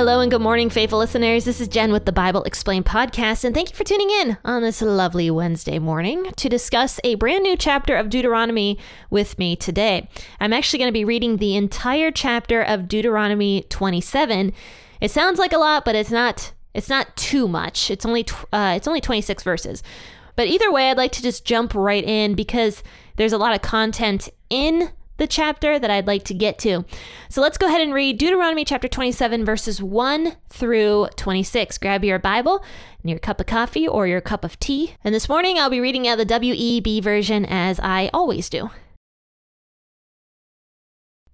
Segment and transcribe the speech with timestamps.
[0.00, 1.44] Hello and good morning, faithful listeners.
[1.44, 4.62] This is Jenn with the Bible Explained podcast, and thank you for tuning in on
[4.62, 8.78] this lovely Wednesday morning to discuss a brand new chapter of Deuteronomy
[9.10, 10.08] with me today.
[10.40, 14.54] I'm actually going to be reading the entire chapter of Deuteronomy 27.
[15.02, 16.54] It sounds like a lot, but it's not.
[16.72, 17.90] It's not too much.
[17.90, 18.24] It's only
[18.54, 19.82] uh, it's only 26 verses.
[20.34, 22.82] But either way, I'd like to just jump right in because
[23.16, 26.84] there's a lot of content in the chapter that I'd like to get to.
[27.28, 31.76] So let's go ahead and read Deuteronomy chapter 27, verses 1 through 26.
[31.76, 32.64] Grab your Bible
[33.02, 34.94] and your cup of coffee or your cup of tea.
[35.04, 38.70] And this morning I'll be reading out the WEB version as I always do.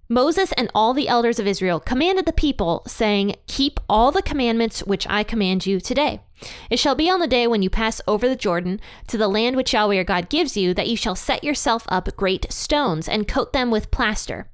[0.09, 4.81] Moses and all the elders of Israel commanded the people, saying, Keep all the commandments
[4.81, 6.21] which I command you today.
[6.69, 9.55] It shall be on the day when you pass over the Jordan to the land
[9.55, 13.27] which Yahweh your God gives you that you shall set yourself up great stones and
[13.27, 14.49] coat them with plaster.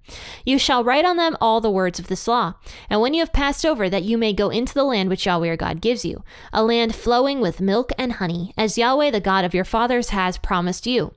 [0.45, 2.53] You shall write on them all the words of this law.
[2.89, 5.47] And when you have passed over, that you may go into the land which Yahweh
[5.47, 9.45] your God gives you, a land flowing with milk and honey, as Yahweh the God
[9.45, 11.13] of your fathers has promised you.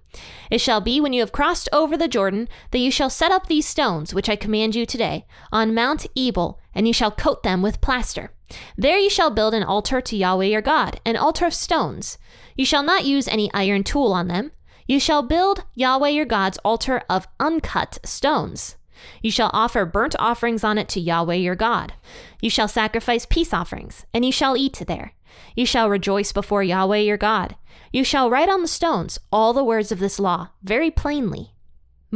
[0.51, 3.47] It shall be when you have crossed over the Jordan that you shall set up
[3.47, 7.63] these stones, which I command you today, on Mount Ebal, and you shall coat them
[7.63, 8.31] with plaster.
[8.77, 12.19] There you shall build an altar to Yahweh your God, an altar of stones.
[12.55, 14.53] You shall not use any iron tool on them.
[14.87, 18.77] You shall build Yahweh your God's altar of uncut stones.
[19.23, 21.95] You shall offer burnt offerings on it to Yahweh your God.
[22.41, 25.15] You shall sacrifice peace offerings, and you shall eat there.
[25.57, 27.57] You shall rejoice before Yahweh your God.
[27.93, 31.56] You shall write on the stones all the words of this law, very plainly.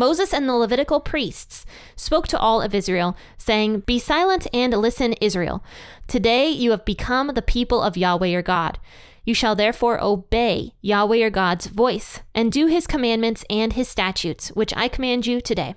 [0.00, 5.12] Moses and the Levitical priests spoke to all of Israel, saying, Be silent and listen,
[5.20, 5.62] Israel.
[6.06, 8.78] Today you have become the people of Yahweh your God.
[9.26, 14.48] You shall therefore obey Yahweh your God's voice, and do his commandments and his statutes,
[14.52, 15.74] which I command you today.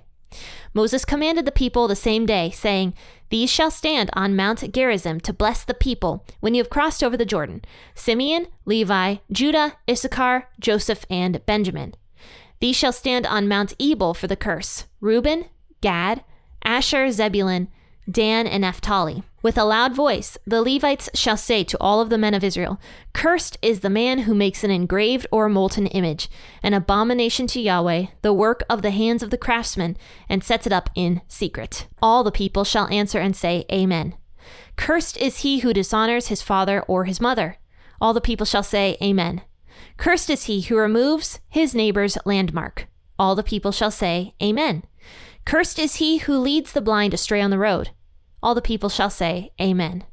[0.72, 2.94] Moses commanded the people the same day, saying,
[3.28, 7.18] These shall stand on Mount Gerizim to bless the people when you have crossed over
[7.18, 7.60] the Jordan
[7.94, 11.94] Simeon, Levi, Judah, Issachar, Joseph, and Benjamin.
[12.60, 15.46] These shall stand on Mount Ebal for the curse Reuben,
[15.80, 16.24] Gad,
[16.64, 17.68] Asher, Zebulun,
[18.10, 19.22] Dan, and Naphtali.
[19.42, 22.80] With a loud voice, the Levites shall say to all of the men of Israel
[23.12, 26.30] Cursed is the man who makes an engraved or molten image,
[26.62, 29.98] an abomination to Yahweh, the work of the hands of the craftsman,
[30.28, 31.86] and sets it up in secret.
[32.00, 34.14] All the people shall answer and say, Amen.
[34.76, 37.58] Cursed is he who dishonors his father or his mother.
[38.00, 39.42] All the people shall say, Amen.
[39.96, 42.88] Cursed is he who removes his neighbor's landmark.
[43.18, 44.84] All the people shall say, Amen.
[45.44, 47.90] Cursed is he who leads the blind astray on the road.
[48.42, 50.04] All the people shall say, Amen.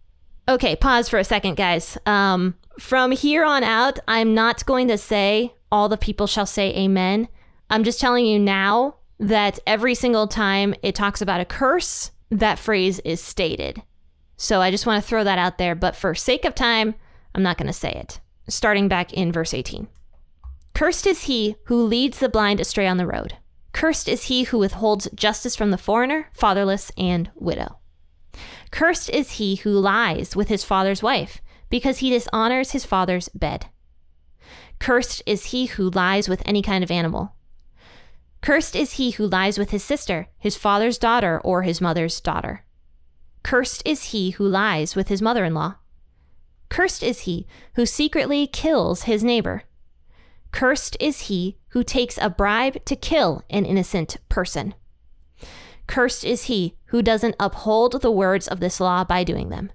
[0.48, 1.98] Okay, pause for a second, guys.
[2.06, 6.76] Um, from here on out, I'm not going to say, All the people shall say,
[6.76, 7.28] Amen.
[7.70, 12.60] I'm just telling you now that every single time it talks about a curse, that
[12.60, 13.82] phrase is stated.
[14.38, 16.96] So I just want to throw that out there, but for sake of time,
[17.36, 19.88] I'm not going to say it starting back in verse 18.
[20.74, 23.38] Cursed is he who leads the blind astray on the road.
[23.74, 27.78] Cursed is he who withholds justice from the foreigner, fatherless, and widow.
[28.72, 33.68] Cursed is he who lies with his father's wife, because he dishonors his father's bed.
[34.80, 37.36] Cursed is he who lies with any kind of animal.
[38.42, 42.66] Cursed is he who lies with his sister, his father's daughter, or his mother's daughter.
[43.44, 45.76] Cursed is he who lies with his mother in law.
[46.72, 47.46] Cursed is he
[47.76, 49.64] who secretly kills his neighbor.
[50.54, 54.74] Cursed is he who takes a bribe to kill an innocent person.
[55.86, 59.70] Cursed is he who doesn't uphold the words of this law by doing them.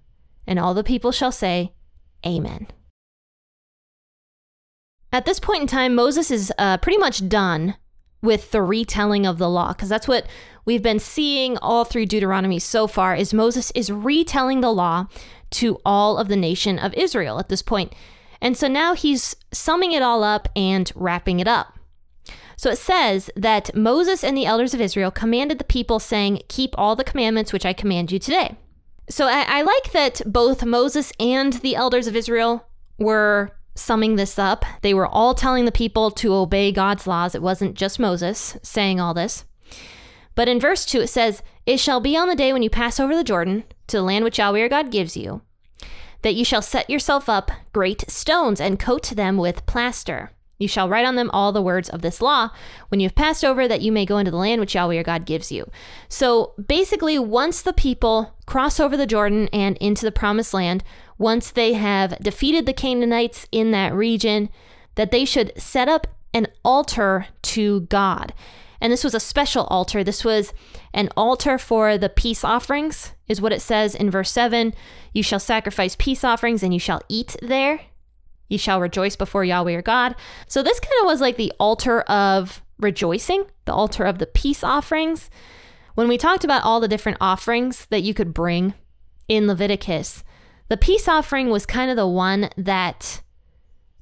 [0.47, 1.75] And all the people shall say,
[2.25, 2.67] Amen.
[5.13, 7.77] At this point in time, Moses is uh, pretty much done
[8.23, 10.27] with the retelling of the law because that's what
[10.65, 15.07] we've been seeing all through Deuteronomy so far is Moses is retelling the law
[15.51, 17.95] to all of the nation of Israel at this point.
[18.41, 21.79] And so now he's summing it all up and wrapping it up.
[22.57, 26.75] So it says that Moses and the elders of Israel commanded the people, saying, Keep
[26.79, 28.57] all the commandments which I command you today.
[29.09, 32.67] So I, I like that both Moses and the elders of Israel
[32.99, 34.65] were summing this up.
[34.81, 37.35] They were all telling the people to obey God's laws.
[37.35, 39.45] It wasn't just Moses saying all this.
[40.37, 43.01] But in verse 2, it says, It shall be on the day when you pass
[43.01, 45.43] over the Jordan to the land which Yahweh your God gives you,
[46.23, 50.31] that you shall set yourself up great stones and coat them with plaster.
[50.59, 52.51] You shall write on them all the words of this law
[52.89, 55.03] when you have passed over, that you may go into the land which Yahweh your
[55.03, 55.71] God gives you.
[56.09, 60.85] So basically, once the people cross over the Jordan and into the promised land,
[61.19, 64.49] once they have defeated the Canaanites in that region,
[64.95, 68.35] that they should set up an altar to God.
[68.87, 70.05] And this was a special altar.
[70.05, 70.55] This was
[70.95, 74.73] an altar for the peace offerings, is what it says in verse 7.
[75.13, 77.81] You shall sacrifice peace offerings and you shall eat there.
[78.49, 80.15] You shall rejoice before Yahweh your God.
[80.47, 84.63] So this kind of was like the altar of rejoicing, the altar of the peace
[84.63, 85.31] offerings.
[85.97, 88.75] When we talked about all the different offerings that you could bring
[89.27, 90.23] in Leviticus,
[90.69, 93.21] the peace offering was kind of the one that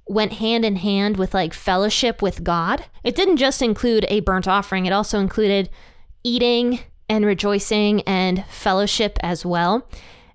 [0.06, 2.84] went hand in hand with like fellowship with God.
[3.02, 5.70] It didn't just include a burnt offering, it also included
[6.22, 9.88] eating and rejoicing and fellowship as well.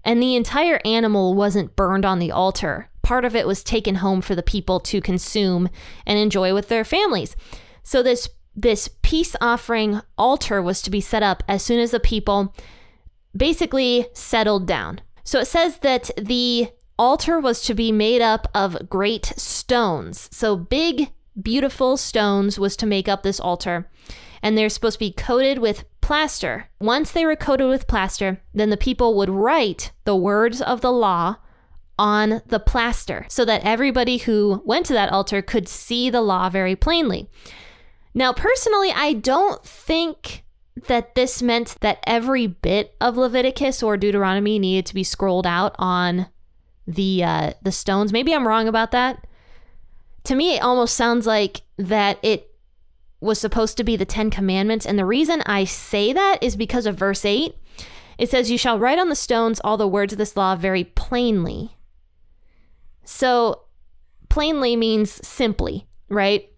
[0.03, 2.89] And the entire animal wasn't burned on the altar.
[3.01, 5.69] Part of it was taken home for the people to consume
[6.05, 7.35] and enjoy with their families.
[7.83, 11.99] So this this peace offering altar was to be set up as soon as the
[11.99, 12.53] people
[13.35, 14.99] basically settled down.
[15.23, 16.69] So it says that the
[16.99, 20.29] altar was to be made up of great stones.
[20.31, 21.11] So big,
[21.41, 23.89] beautiful stones was to make up this altar.
[24.43, 26.69] And they're supposed to be coated with plaster.
[26.79, 30.91] Once they were coated with plaster, then the people would write the words of the
[30.91, 31.37] law
[31.97, 36.49] on the plaster so that everybody who went to that altar could see the law
[36.49, 37.29] very plainly.
[38.13, 40.43] Now, personally, I don't think
[40.87, 45.75] that this meant that every bit of Leviticus or Deuteronomy needed to be scrolled out
[45.77, 46.27] on
[46.89, 48.11] the uh, the stones.
[48.11, 49.27] Maybe I'm wrong about that.
[50.25, 52.51] To me, it almost sounds like that it
[53.21, 56.85] was supposed to be the Ten Commandments, and the reason I say that is because
[56.85, 57.55] of verse eight.
[58.17, 60.83] It says, "You shall write on the stones all the words of this law very
[60.83, 61.77] plainly."
[63.05, 63.61] So,
[64.29, 66.49] plainly means simply, right?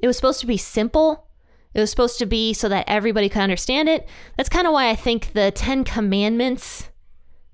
[0.00, 1.28] It was supposed to be simple.
[1.74, 4.08] It was supposed to be so that everybody could understand it.
[4.36, 6.88] That's kind of why I think the Ten Commandments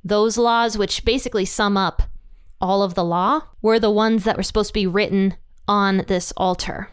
[0.05, 2.02] those laws, which basically sum up
[2.61, 5.37] all of the law, were the ones that were supposed to be written
[5.67, 6.91] on this altar.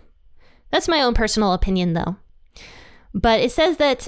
[0.72, 2.18] That's my own personal opinion, though.
[3.14, 4.08] But it says that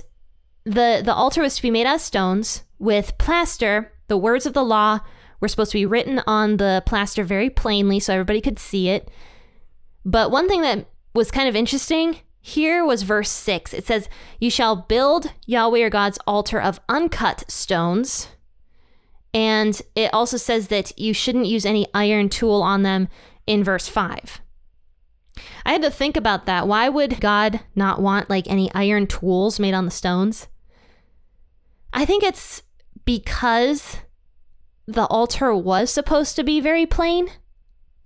[0.65, 3.91] the, the altar was to be made out of stones with plaster.
[4.07, 4.99] The words of the law
[5.39, 9.09] were supposed to be written on the plaster very plainly so everybody could see it.
[10.05, 13.73] But one thing that was kind of interesting here was verse 6.
[13.73, 14.09] It says,
[14.39, 18.27] You shall build Yahweh your God's altar of uncut stones
[19.33, 23.07] and it also says that you shouldn't use any iron tool on them
[23.45, 24.41] in verse 5.
[25.65, 26.67] I had to think about that.
[26.67, 30.47] Why would God not want like any iron tools made on the stones?
[31.93, 32.63] I think it's
[33.05, 33.97] because
[34.87, 37.29] the altar was supposed to be very plain,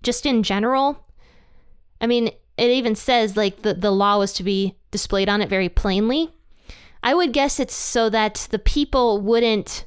[0.02, 1.08] just in general.
[2.02, 2.28] I mean,
[2.58, 6.30] it even says like the, the law was to be displayed on it very plainly.
[7.02, 9.86] I would guess it's so that the people wouldn't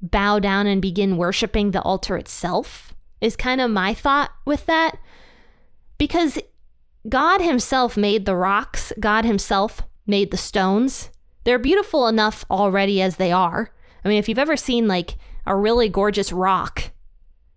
[0.00, 4.98] bow down and begin worshiping the altar itself, is kind of my thought with that.
[5.96, 6.38] Because
[7.08, 11.10] God Himself made the rocks, God Himself made the stones.
[11.44, 13.72] They're beautiful enough already as they are.
[14.04, 15.16] I mean, if you've ever seen like
[15.46, 16.90] a really gorgeous rock,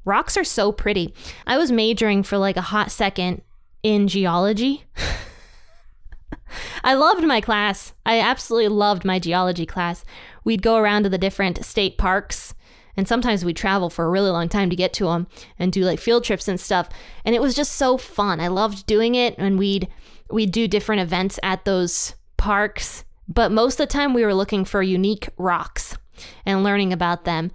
[0.06, 1.14] rocks are so pretty.
[1.46, 3.42] I was majoring for like a hot second
[3.84, 4.86] in geology.
[6.84, 7.94] I loved my class.
[8.06, 10.04] I absolutely loved my geology class
[10.44, 12.54] we'd go around to the different state parks
[12.96, 15.84] and sometimes we'd travel for a really long time to get to them and do
[15.84, 16.90] like field trips and stuff.
[17.26, 18.40] And it was just so fun.
[18.40, 19.88] I loved doing it and we'd
[20.30, 23.04] we'd do different events at those parks.
[23.28, 25.98] But most of the time we were looking for unique rocks
[26.46, 27.52] and learning about them.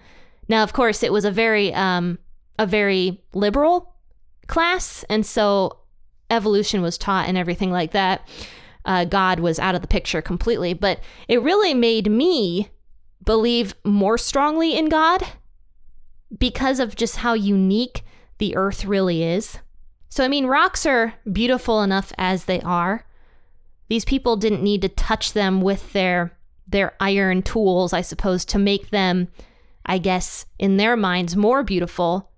[0.49, 2.19] Now of course it was a very um,
[2.59, 3.95] a very liberal
[4.47, 5.81] class and so
[6.31, 8.27] evolution was taught and everything like that.
[8.85, 10.73] Uh, god was out of the picture completely.
[10.73, 12.71] But it really made me
[13.27, 15.23] believe more strongly in God
[16.39, 18.03] because of just how unique
[18.39, 19.59] the earth really is.
[20.09, 23.05] So, I mean, rocks are beautiful enough as they are.
[23.89, 26.33] These people didn't need to touch them with their
[26.69, 29.29] their iron tools, I suppose, to make them,
[29.85, 32.33] I guess, in their minds more beautiful,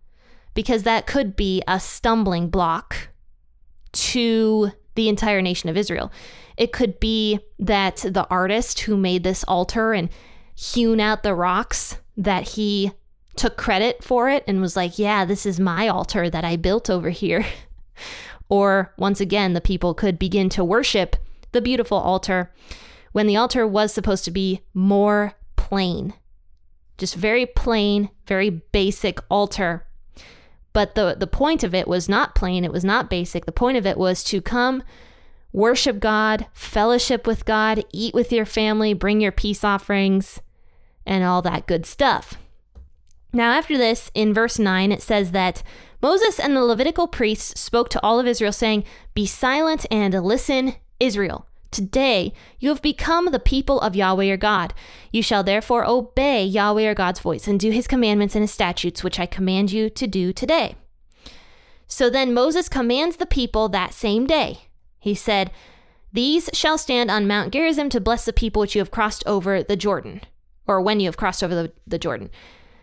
[0.52, 3.09] because that could be a stumbling block
[3.92, 6.12] to the entire nation of Israel.
[6.59, 10.11] It could be that the artist who made this altar and
[10.59, 12.91] hewn out the rocks that he
[13.37, 16.91] took credit for it and was like, yeah, this is my altar that I built
[16.91, 17.47] over here.
[18.49, 21.15] or once again, the people could begin to worship
[21.53, 22.53] the beautiful altar
[23.12, 26.12] when the altar was supposed to be more plain.
[26.99, 29.87] Just very plain, very basic altar.
[30.73, 33.47] But the, the point of it was not plain, it was not basic.
[33.47, 34.83] The point of it was to come
[35.53, 40.41] worship God, fellowship with God, eat with your family, bring your peace offerings,
[41.09, 42.35] and all that good stuff.
[43.33, 45.62] Now, after this, in verse 9, it says that
[46.00, 48.85] Moses and the Levitical priests spoke to all of Israel, saying,
[49.15, 51.47] Be silent and listen, Israel.
[51.71, 54.73] Today you have become the people of Yahweh your God.
[55.12, 59.05] You shall therefore obey Yahweh your God's voice and do his commandments and his statutes,
[59.05, 60.77] which I command you to do today.
[61.87, 64.61] So then Moses commands the people that same day.
[64.99, 65.50] He said,
[66.12, 69.62] These shall stand on Mount Gerizim to bless the people which you have crossed over
[69.62, 70.23] the Jordan,
[70.69, 72.31] or when you have crossed over the, the Jordan.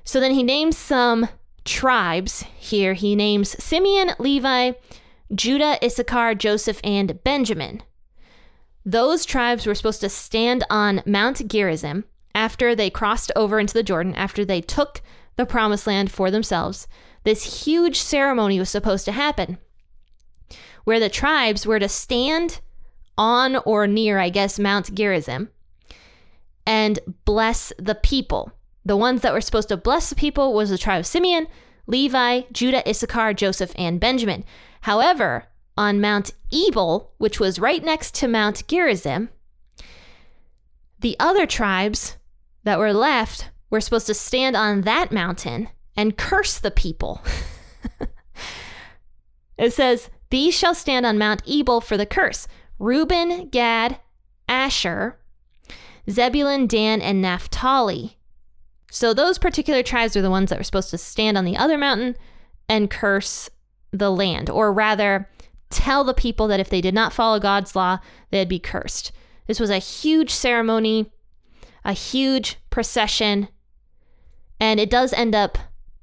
[0.03, 1.29] So then he names some
[1.63, 2.93] tribes here.
[2.93, 4.73] He names Simeon, Levi,
[5.33, 7.81] Judah, Issachar, Joseph, and Benjamin.
[8.85, 13.83] Those tribes were supposed to stand on Mount Gerizim after they crossed over into the
[13.83, 15.01] Jordan, after they took
[15.37, 16.87] the promised land for themselves.
[17.23, 19.57] This huge ceremony was supposed to happen
[20.85, 22.61] where the tribes were to stand
[23.17, 25.49] on or near, I guess, Mount Gerizim
[26.65, 28.51] and bless the people.
[28.83, 31.47] The ones that were supposed to bless the people was the tribe of Simeon,
[31.87, 34.43] Levi, Judah, Issachar, Joseph, and Benjamin.
[34.81, 35.45] However,
[35.77, 39.29] on Mount Ebal, which was right next to Mount Gerizim,
[40.99, 42.17] the other tribes
[42.63, 47.21] that were left were supposed to stand on that mountain and curse the people.
[49.57, 52.47] it says, These shall stand on Mount Ebal for the curse
[52.79, 53.99] Reuben, Gad,
[54.47, 55.19] Asher,
[56.09, 58.17] Zebulun, Dan, and Naphtali.
[58.91, 61.77] So those particular tribes are the ones that were supposed to stand on the other
[61.77, 62.15] mountain
[62.69, 63.49] and curse
[63.91, 65.29] the land, or rather,
[65.69, 67.99] tell the people that if they did not follow God's law,
[68.31, 69.11] they'd be cursed.
[69.47, 71.11] This was a huge ceremony,
[71.83, 73.47] a huge procession,
[74.59, 75.57] and it does end up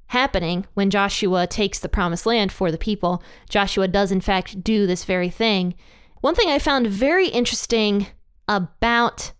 [0.07, 3.23] happening when Joshua takes the promised land for the people.
[3.49, 5.73] Joshua does, in fact, do this very thing.
[6.21, 8.07] One thing I found very interesting
[8.47, 9.31] about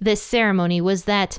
[0.00, 1.38] this ceremony was that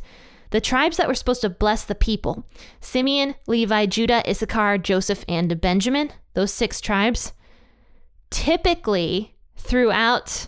[0.52, 2.46] the tribes that were supposed to bless the people
[2.80, 7.34] Simeon, Levi, Judah, Issachar, Joseph, and Benjamin, those six tribes,
[8.30, 10.48] typically throughout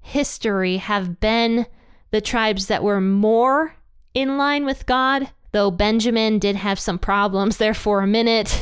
[0.00, 1.66] history have been
[2.10, 3.74] the tribes that were more
[4.14, 8.60] in line with God, though Benjamin did have some problems there for a minute.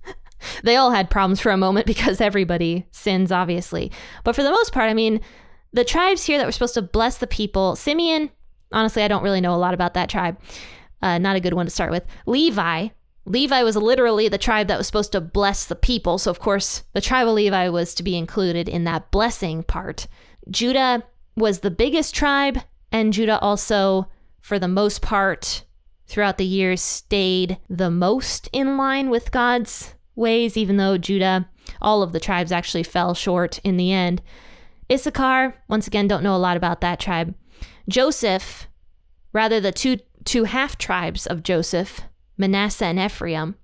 [0.64, 3.92] they all had problems for a moment because everybody sins, obviously.
[4.24, 5.20] But for the most part, I mean,
[5.72, 8.30] the tribes here that were supposed to bless the people Simeon,
[8.72, 10.38] honestly, I don't really know a lot about that tribe.
[11.02, 12.04] Uh, not a good one to start with.
[12.26, 12.88] Levi,
[13.24, 16.18] Levi was literally the tribe that was supposed to bless the people.
[16.18, 20.06] So, of course, the tribe of Levi was to be included in that blessing part.
[20.50, 21.04] Judah
[21.36, 22.60] was the biggest tribe,
[22.90, 24.08] and Judah also,
[24.40, 25.64] for the most part,
[26.06, 31.48] throughout the years, stayed the most in line with God's ways, even though Judah,
[31.80, 34.22] all of the tribes actually fell short in the end.
[34.90, 37.34] Issachar, once again, don't know a lot about that tribe.
[37.88, 38.68] Joseph,
[39.32, 42.00] rather the two two half tribes of Joseph,
[42.36, 43.54] Manasseh and Ephraim.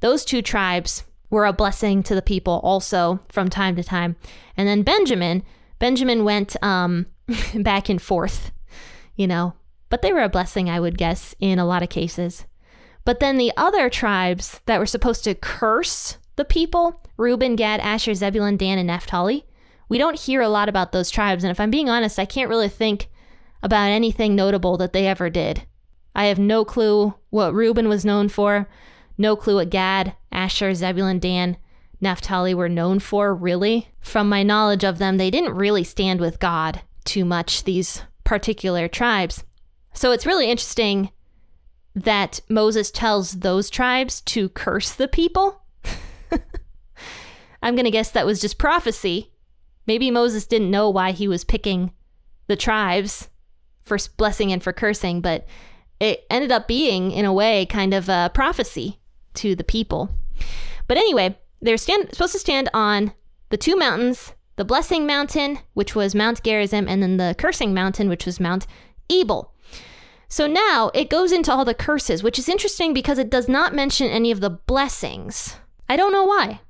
[0.00, 4.16] Those two tribes were a blessing to the people also from time to time.
[4.56, 5.42] And then Benjamin,
[5.78, 7.06] Benjamin went um,
[7.54, 8.52] back and forth,
[9.16, 9.54] you know,
[9.88, 12.44] but they were a blessing, I would guess, in a lot of cases.
[13.04, 18.14] But then the other tribes that were supposed to curse the people Reuben, Gad, Asher,
[18.14, 19.44] Zebulun, Dan, and Naphtali
[19.88, 21.44] we don't hear a lot about those tribes.
[21.44, 23.08] And if I'm being honest, I can't really think
[23.62, 25.64] about anything notable that they ever did.
[26.14, 28.68] I have no clue what Reuben was known for,
[29.16, 31.56] no clue what Gad, Asher, Zebulun, Dan,
[32.00, 33.88] Naphtali were known for, really.
[34.00, 38.88] From my knowledge of them, they didn't really stand with God too much, these particular
[38.88, 39.44] tribes.
[39.92, 41.10] So it's really interesting
[41.94, 45.62] that Moses tells those tribes to curse the people.
[47.62, 49.32] I'm going to guess that was just prophecy.
[49.88, 51.92] Maybe Moses didn't know why he was picking
[52.46, 53.28] the tribes
[53.82, 55.46] for blessing and for cursing, but
[55.98, 59.00] it ended up being, in a way, kind of a prophecy
[59.34, 60.10] to the people.
[60.86, 63.12] But anyway, they're stand, supposed to stand on
[63.48, 68.08] the two mountains the blessing mountain, which was Mount Gerizim, and then the cursing mountain,
[68.08, 68.66] which was Mount
[69.08, 69.54] Ebal.
[70.28, 73.72] So now it goes into all the curses, which is interesting because it does not
[73.72, 75.56] mention any of the blessings.
[75.88, 76.60] I don't know why.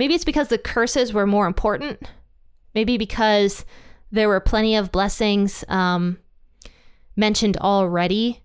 [0.00, 2.00] Maybe it's because the curses were more important.
[2.74, 3.66] Maybe because
[4.10, 6.16] there were plenty of blessings um,
[7.16, 8.42] mentioned already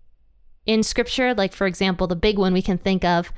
[0.66, 1.34] in scripture.
[1.34, 3.32] Like, for example, the big one we can think of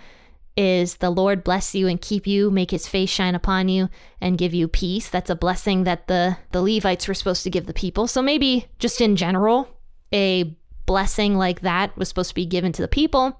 [0.56, 3.88] is the Lord bless you and keep you, make his face shine upon you,
[4.20, 5.12] and give you peace.
[5.12, 8.08] That's a blessing that the, the Levites were supposed to give the people.
[8.08, 9.68] So maybe just in general,
[10.12, 10.58] a
[10.88, 13.40] blessing like that was supposed to be given to the people.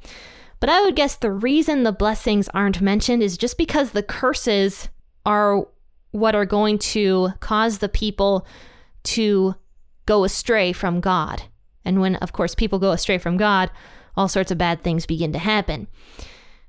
[0.60, 4.90] But I would guess the reason the blessings aren't mentioned is just because the curses
[5.26, 5.68] are
[6.12, 8.48] what are going to cause the people
[9.04, 9.56] to
[10.06, 11.44] go astray from God.
[11.86, 13.70] And when, of course, people go astray from God,
[14.16, 15.88] all sorts of bad things begin to happen.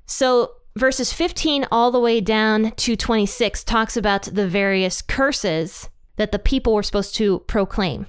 [0.06, 6.30] So, verses 15 all the way down to 26 talks about the various curses that
[6.30, 8.06] the people were supposed to proclaim.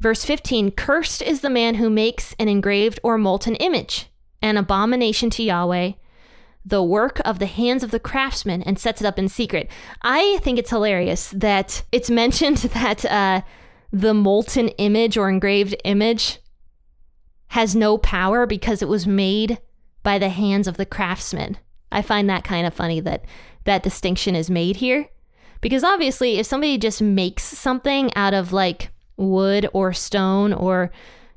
[0.00, 4.09] Verse 15 Cursed is the man who makes an engraved or molten image,
[4.42, 5.92] an abomination to Yahweh,
[6.64, 9.70] the work of the hands of the craftsman, and sets it up in secret.
[10.02, 13.42] I think it's hilarious that it's mentioned that uh,
[13.92, 16.38] the molten image or engraved image
[17.48, 19.58] has no power because it was made
[20.02, 21.58] by the hands of the craftsman.
[21.90, 23.24] I find that kind of funny that
[23.64, 25.08] that distinction is made here.
[25.60, 30.90] Because obviously, if somebody just makes something out of like wood or stone or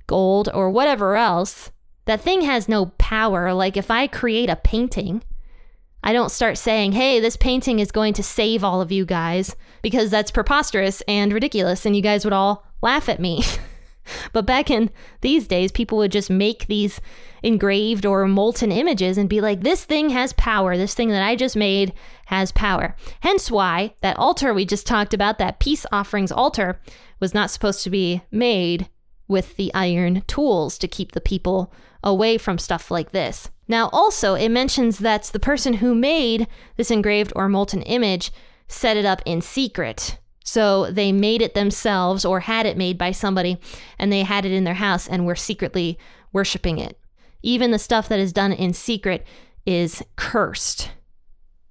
[0.07, 1.72] gold or whatever else,
[2.05, 3.53] that thing has no power.
[3.53, 5.24] Like if I create a painting,
[6.03, 9.55] I don't start saying, hey, this painting is going to save all of you guys,
[9.81, 13.41] because that's preposterous and ridiculous, and you guys would all laugh at me.
[14.33, 14.89] but back in
[15.22, 17.00] these days, people would just make these
[17.41, 20.75] engraved or molten images and be like, this thing has power.
[20.75, 21.93] This thing that I just made
[22.25, 22.98] has power.
[23.22, 26.81] Hence why that altar we just talked about, that peace offerings altar,
[27.22, 28.89] was not supposed to be made
[29.27, 33.50] with the iron tools to keep the people away from stuff like this.
[33.68, 38.32] Now, also, it mentions that the person who made this engraved or molten image
[38.68, 40.18] set it up in secret.
[40.44, 43.58] So they made it themselves or had it made by somebody
[43.98, 45.98] and they had it in their house and were secretly
[46.34, 47.00] worshiping it.
[47.42, 49.25] Even the stuff that is done in secret
[49.65, 50.92] is cursed.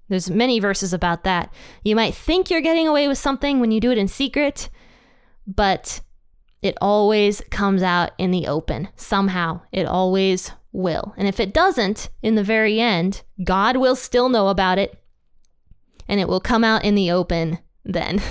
[0.09, 1.52] There's many verses about that.
[1.85, 4.68] You might think you're getting away with something when you do it in secret,
[5.47, 6.00] but
[6.62, 8.88] it always comes out in the open.
[8.97, 11.12] Somehow, it always will.
[11.16, 14.99] And if it doesn't, in the very end, God will still know about it
[16.09, 18.23] and it will come out in the open then.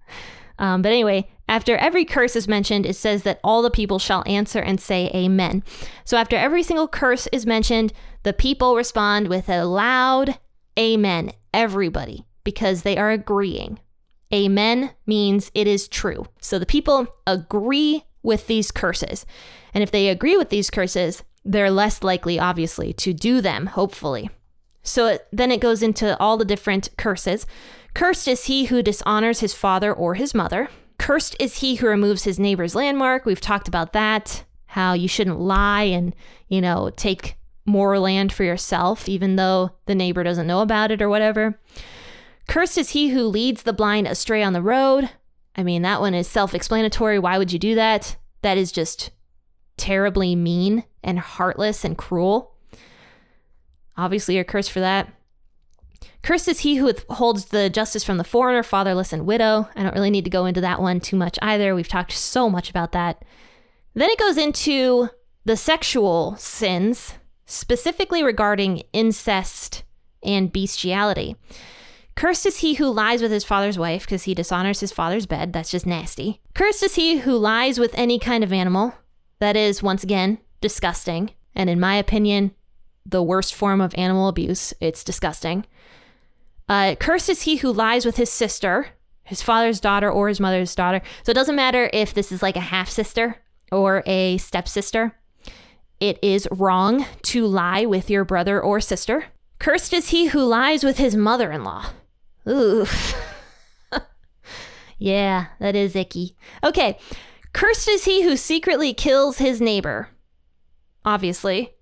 [0.58, 4.24] um, but anyway, after every curse is mentioned, it says that all the people shall
[4.26, 5.62] answer and say amen.
[6.04, 7.92] So after every single curse is mentioned,
[8.24, 10.38] the people respond with a loud
[10.78, 13.78] amen, everybody, because they are agreeing.
[14.32, 16.26] Amen means it is true.
[16.40, 19.24] So the people agree with these curses.
[19.72, 24.30] And if they agree with these curses, they're less likely, obviously, to do them, hopefully.
[24.82, 27.46] So it, then it goes into all the different curses.
[27.94, 30.68] Cursed is he who dishonors his father or his mother.
[30.98, 33.26] Cursed is he who removes his neighbor's landmark.
[33.26, 36.14] We've talked about that, how you shouldn't lie and,
[36.48, 41.02] you know, take more land for yourself, even though the neighbor doesn't know about it
[41.02, 41.58] or whatever.
[42.48, 45.10] Cursed is he who leads the blind astray on the road.
[45.56, 47.18] I mean, that one is self explanatory.
[47.18, 48.16] Why would you do that?
[48.42, 49.10] That is just
[49.76, 52.54] terribly mean and heartless and cruel.
[53.96, 55.12] Obviously, you're cursed for that.
[56.22, 59.68] Cursed is he who withholds the justice from the foreigner, fatherless, and widow.
[59.76, 61.74] I don't really need to go into that one too much either.
[61.74, 63.24] We've talked so much about that.
[63.94, 65.08] Then it goes into
[65.44, 67.14] the sexual sins,
[67.46, 69.84] specifically regarding incest
[70.22, 71.36] and bestiality.
[72.16, 75.52] Cursed is he who lies with his father's wife because he dishonors his father's bed.
[75.52, 76.40] That's just nasty.
[76.54, 78.94] Cursed is he who lies with any kind of animal.
[79.38, 81.32] That is, once again, disgusting.
[81.54, 82.52] And in my opinion,
[83.04, 84.72] the worst form of animal abuse.
[84.80, 85.66] It's disgusting.
[86.70, 88.88] Uh, cursed is he who lies with his sister,
[89.22, 91.02] his father's daughter, or his mother's daughter.
[91.22, 93.36] So it doesn't matter if this is like a half sister
[93.70, 95.14] or a stepsister.
[96.00, 99.26] It is wrong to lie with your brother or sister.
[99.58, 101.90] Cursed is he who lies with his mother in law.
[102.48, 102.86] Ooh.
[104.98, 106.36] yeah, that is icky.
[106.62, 106.98] Okay.
[107.52, 110.08] Cursed is he who secretly kills his neighbor.
[111.04, 111.74] Obviously.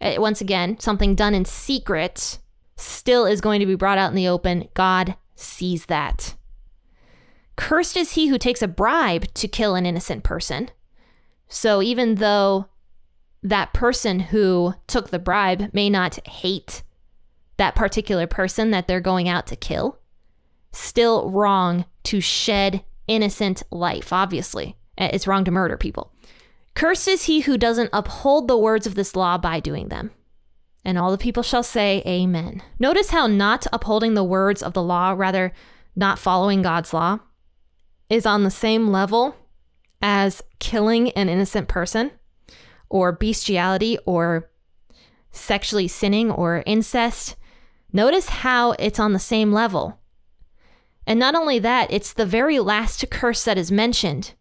[0.00, 2.38] Uh, once again, something done in secret
[2.76, 4.68] still is going to be brought out in the open.
[4.74, 6.34] God sees that.
[7.56, 10.70] Cursed is he who takes a bribe to kill an innocent person.
[11.48, 12.66] So even though
[13.42, 16.82] that person who took the bribe may not hate
[17.58, 20.00] that particular person that they're going out to kill,
[20.72, 24.76] still wrong to shed innocent life, obviously.
[24.98, 26.12] Eh, it's wrong to murder people.
[26.74, 30.10] Cursed is he who doesn't uphold the words of this law by doing them.
[30.84, 32.62] And all the people shall say, Amen.
[32.78, 35.52] Notice how not upholding the words of the law, rather,
[35.94, 37.20] not following God's law,
[38.08, 39.36] is on the same level
[40.00, 42.10] as killing an innocent person,
[42.88, 44.50] or bestiality, or
[45.30, 47.36] sexually sinning, or incest.
[47.92, 50.00] Notice how it's on the same level.
[51.06, 54.34] And not only that, it's the very last curse that is mentioned.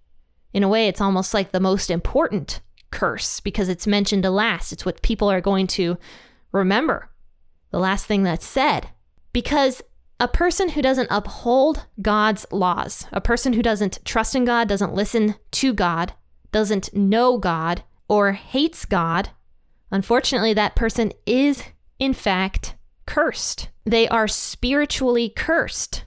[0.53, 4.71] In a way, it's almost like the most important curse because it's mentioned last.
[4.71, 5.97] It's what people are going to
[6.51, 7.09] remember,
[7.71, 8.89] the last thing that's said.
[9.33, 9.81] Because
[10.19, 14.93] a person who doesn't uphold God's laws, a person who doesn't trust in God, doesn't
[14.93, 16.13] listen to God,
[16.51, 19.29] doesn't know God, or hates God,
[19.89, 21.63] unfortunately, that person is,
[21.97, 23.69] in fact, cursed.
[23.85, 26.03] They are spiritually cursed.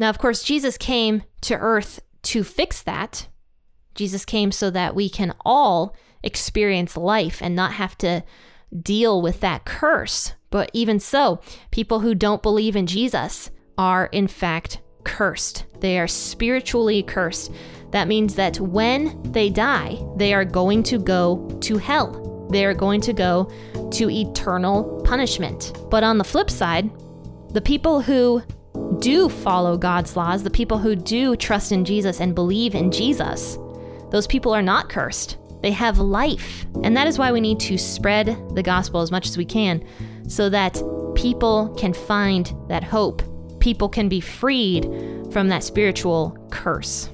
[0.00, 3.28] Now, of course, Jesus came to earth to fix that.
[3.94, 8.24] Jesus came so that we can all experience life and not have to
[8.82, 10.32] deal with that curse.
[10.48, 15.66] But even so, people who don't believe in Jesus are in fact cursed.
[15.80, 17.52] They are spiritually cursed.
[17.90, 22.48] That means that when they die, they are going to go to hell.
[22.50, 23.50] They are going to go
[23.92, 25.72] to eternal punishment.
[25.90, 26.90] But on the flip side,
[27.52, 28.42] the people who
[28.98, 33.58] do follow God's laws, the people who do trust in Jesus and believe in Jesus,
[34.10, 35.38] those people are not cursed.
[35.62, 36.66] They have life.
[36.82, 39.84] And that is why we need to spread the gospel as much as we can
[40.28, 40.82] so that
[41.14, 43.22] people can find that hope.
[43.60, 44.84] People can be freed
[45.32, 47.10] from that spiritual curse.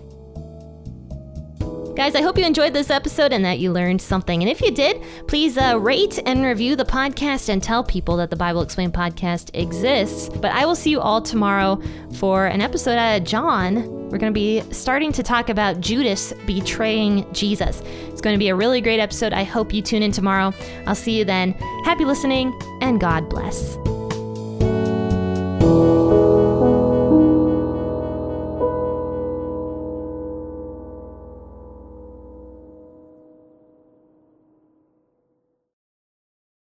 [1.97, 4.43] Guys, I hope you enjoyed this episode and that you learned something.
[4.43, 8.29] And if you did, please uh, rate and review the podcast and tell people that
[8.29, 10.29] the Bible Explained podcast exists.
[10.29, 11.81] But I will see you all tomorrow
[12.13, 13.77] for an episode out of John.
[14.11, 17.81] We're going to be starting to talk about Judas betraying Jesus.
[18.09, 19.33] It's going to be a really great episode.
[19.33, 20.53] I hope you tune in tomorrow.
[20.87, 21.53] I'll see you then.
[21.87, 23.79] Happy listening and God bless.